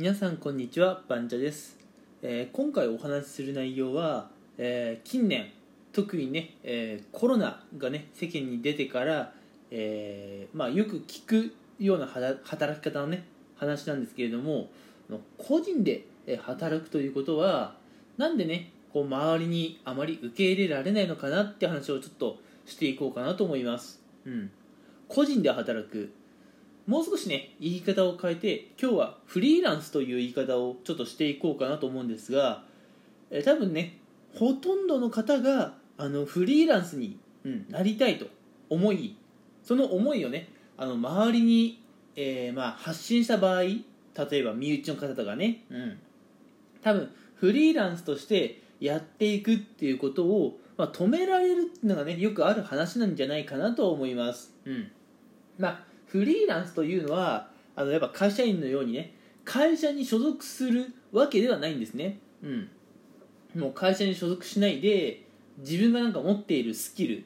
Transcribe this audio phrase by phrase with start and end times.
[0.00, 1.76] 皆さんこんにちはバンチャです、
[2.22, 5.52] えー今回お話しする内容は、えー近年
[5.92, 9.34] 特にね、えーコロナがね世間に出てから、
[9.70, 13.24] えまあ、よく聞くような働き方のね
[13.58, 14.70] 話なんですけれども
[15.36, 16.06] 個人で
[16.40, 17.74] 働くということは
[18.16, 24.50] なんでねこう周りにあまり受け入れられないのかなって話をちょっとしていこうかなと思います、うん、
[25.08, 26.10] 個人で働く。
[26.86, 32.64] もう少しね言い方を変えて今日はフリーランスという言い方をちょっとしていこうかなと思うんですが、
[33.30, 33.98] えー多分ね
[34.34, 38.26] ほとんどの方があのフリーランスに、うん、なりたいと
[38.68, 39.16] 思い
[39.62, 41.82] その思いをねあの周りに、
[42.16, 43.84] えーまあ、発信した場合例
[44.32, 45.98] えば身内の方とかね、うん、
[46.82, 54.90] 多分フリーランスとしてやっていくっていうことを、まあ、止められるっていうのがねよくある話なんじゃないかなと思います、うん。
[55.58, 59.14] まあ、フリーランスというのはあのやっぱ会社員のようにね
[59.44, 62.68] 会社に所属するわけではないんですね、うん、
[63.54, 65.22] もう会社に所属しないで
[65.58, 67.24] 自分がなんか持っているスキル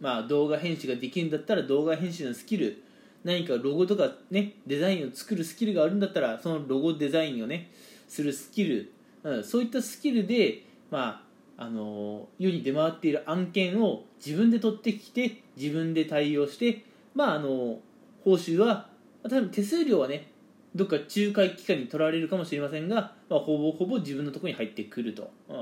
[0.00, 2.82] まあ動画編集ができるんだったら動画編集のスキル
[3.22, 7.70] 何かロゴとかねデザインを作るスキルがあるんだったらそのロゴデザインをね
[8.08, 11.22] するスキル、うん、そういったスキルでま
[11.56, 17.78] ああの世に出回っている案件を自分で取ってきて自分で対応してまああの
[18.24, 18.88] 報酬は
[19.22, 20.30] 多分手数料はね
[20.74, 25.52] どっか仲介機関に取られるかもしれませんが、まあ、ほぼほぼ自分のところに入ってくると、う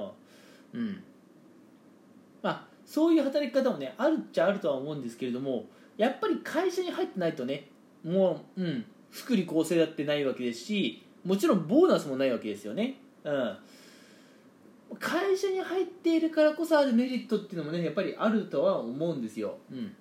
[0.78, 0.80] ん。
[0.80, 1.02] うん。
[2.42, 7.68] まあ、そういう働き方もねあるっちゃあるとは思うんですけれどもやっぱり会社に入ってないとね
[8.04, 13.56] もう、うん、福利厚生だってないわけですしもちろんボーナスもないわけですよね、うん、
[14.98, 19.94] 会社に入っているからこそあるメリットっていうのもねやっぱりあるとは思うんですよ、うん、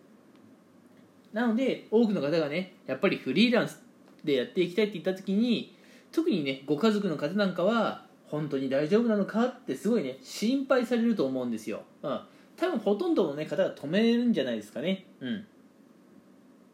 [1.33, 3.81] なので多くの方がねやっぱりフリーランス
[4.23, 5.75] でやっていきたいって言った時に
[6.11, 12.21] 特にねご家族の方なんかは本当に大丈夫なのかってすごいね心配されると思うんですよ、うん、
[12.57, 15.05] 多分ほとんどの、ね、方が止めるんじゃないですかね。
[15.19, 15.45] うん。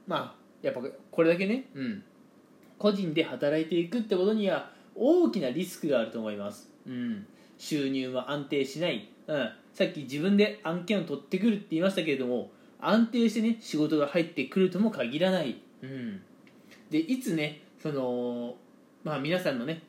[0.05, 0.81] まあやっぱ
[1.11, 2.03] これだけね、うん、
[2.77, 16.21] 個人で働いていくってことには大きなリスクがあると思います、うん、収入は安定しない、うん、さっき自分で案件を取ってくるって言いましたけれども安定してね仕事が入ってくるとも限らない、うん、
[16.89, 18.55] でいつねその
[19.03, 19.81] まあ皆さんのね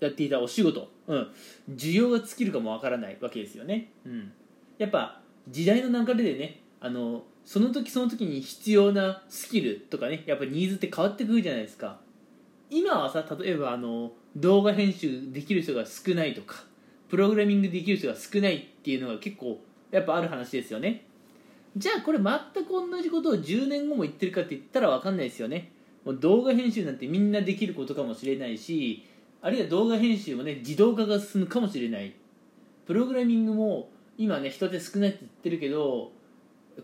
[0.00, 1.28] やっていたお仕事、うん、
[1.70, 4.32] 需要が尽きるかもわからないわけですよね、うん、
[4.78, 11.98] やっぱ時代の流れでねあのその時その時に必要なスキルとかねやっぱニーズって変わってくるじゃないですか。
[12.70, 16.64] 今はさ例えばあの動画編集できる人が少ないとか
[17.08, 19.58] プログラミングできる人が少ないっていうのが結構
[19.90, 21.06] やっぱある話ですよね
[21.78, 25.72] じゃあこれ全く同じことを10年後も言ってるかって言ったら分かんないですよね。
[26.04, 29.06] もう動画編集なんてみんなできることかもしれないし
[29.40, 32.14] あるいは動画編集もね自動化が進むかもしれない。
[32.86, 36.10] プログラミングも今ね人手少ないって言ってるけど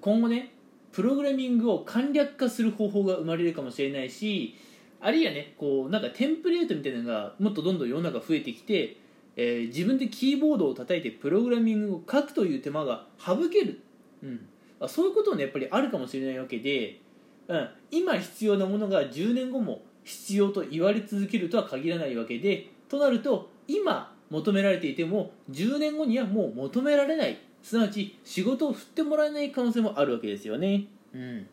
[0.01, 0.53] 今後ね
[0.93, 4.55] プログラミングを簡略化する方法が生まれるかもしれないし
[5.01, 8.97] あるいはねこうなんかテンプレートみたいなのがもっとどんどん世の中増えてきて、
[9.37, 13.81] えー自分でキーボードを叩いてプログラミングを書くという手間が省ける、
[14.23, 14.47] うん、
[14.89, 17.01] そういうこともねやっぱりあるかもしれないわけで、
[17.49, 27.39] うん、今必要なものが10年後も必要と言われ続けるとは限らないわけでとなると今求められていても10年後にはもう求められない。
[27.65, 30.85] すなわち仕事を振ってもらえない可能性もあるわけですよね、
[31.15, 31.47] うん、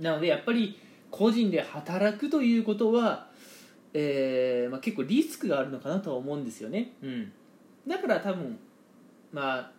[0.00, 0.76] なのでやっぱり
[1.12, 3.28] 個人で働くということは、
[3.94, 7.32] えーまあ、結構リスクがあるのかなとは思うんですよね、うん、
[7.86, 8.58] だから多分
[9.32, 9.70] まあ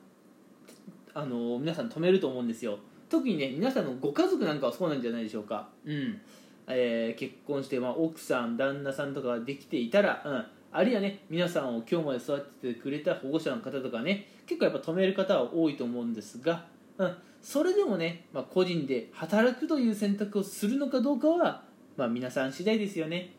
[1.14, 2.80] あの皆さん止めると思うんですよ。
[3.10, 6.22] 特にね皆さんのご家族なんかはそうなんじゃないでしょうか、うん。
[6.68, 16.66] えー結婚して、まあ、奥さん旦那さんとかができていたら、うん、あるいはね皆さんを今日まで育ててくれた保護者の方とかね結構やっぱ止める方は多いと思うんですが、
[16.98, 21.64] うん、それでもね、まあ、個人で働くという選択をするのかどうかは、
[21.98, 23.32] まあ、皆さん次第ですよね、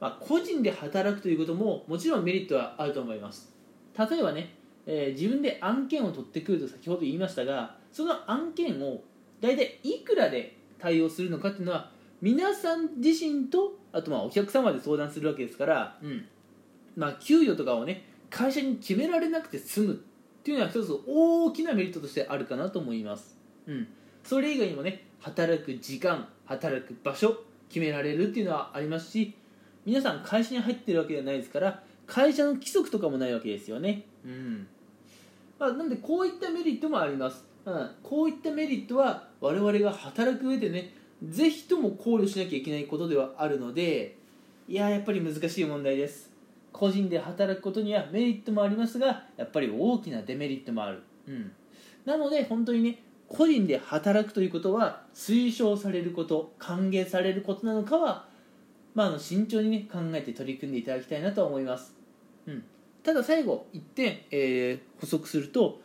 [0.00, 3.54] まあ、個人で働くということももちろんメリットはあると思います。
[3.96, 9.02] 例えばね、えー自分で案件を取ってくると先ほど言いましたがその案件を
[9.40, 11.90] 大体いくらで対応するのかっていうのは
[12.20, 16.26] 皆さん自身とあとまあお客様で相談するわけですから、うん。
[16.96, 19.96] まあ、給与とかをね会社に決められなくて済むっ
[20.42, 23.36] ていうのは一つ大きなメリットとしてあるかなと思います、
[23.66, 23.88] うん、
[24.22, 29.34] それ以外にもね働く時間働く場所決められるっていうのはありますし
[29.86, 34.04] 皆さん会社に入ってるわけじゃないですから会社の規則とかもないわけですよね。
[34.24, 34.66] うん
[35.58, 40.92] まあ、なのでこういったメリットもあります、うん、こういったメリットは我々が働く上でね
[41.22, 44.16] ぜひとも考慮しなきゃいけないことではあるので
[44.68, 46.34] いややっぱり難しい問題です。
[46.74, 51.52] 個人で働くことにはメリットもありますがやっぱり大きなデメリットもある、うん、
[52.04, 52.98] なので本当にね
[53.28, 58.26] 個人で働くということは推奨されること歓迎されることなのかは、
[58.92, 61.94] まあ、あの慎重に、ね、考えて取り組んでいただきたいなと思います、
[62.48, 62.64] うん、
[63.04, 65.80] ただ最後1点、えー、補足すると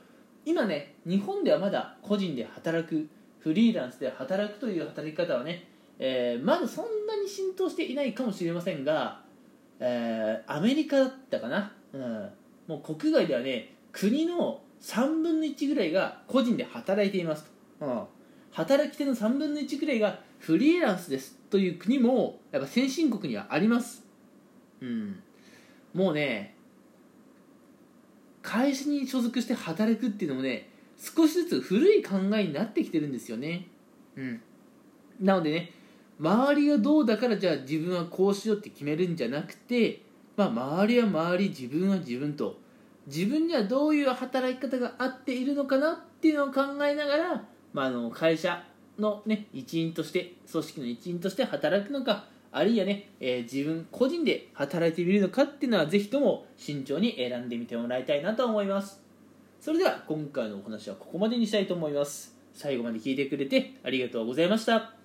[0.45, 3.07] 今ね日本ではまだ個人で働く
[3.39, 5.67] フリーランスで働くという働き方はね、
[5.99, 9.21] えー、まだそんなに浸透していないかもしれませんが、
[9.79, 12.29] えー、アメリカだったかな、うん、
[12.67, 17.43] もう国外ではね国の3分の1ぐらいが個人で働いています
[17.79, 18.03] と、うん、
[18.51, 24.03] 働き手の3分の1ぐらいがフリーランスですという国もやっぱ先進国にはあります、
[24.81, 25.21] うん、
[25.93, 26.55] もうね
[28.49, 33.67] 会社に所属して働くっていうのもね少しずつ古い考えになってきてるんですよね。
[34.15, 34.41] うん。
[35.21, 35.71] なのでね
[36.19, 40.01] 周りがどうだからじゃあ自分はこうしようって決めるんじゃなくて
[40.35, 42.57] まあ周りは周り自分は自分と
[43.05, 48.63] 自分にはどういう働き方が合っているのかなっていうのを考えながら、まあ、あの会社
[48.97, 59.01] の、ね、一員として組織の一員として働くのかあるいはね、えー、自分個人で働いてみるのかっていうのはぜひとも慎重に選んでみてもらいたいなと思います。
[59.59, 62.35] それでは今回のお話はここまでにしたいと思います。
[62.53, 64.98] 最後まで聞いてくれてありがとうございました。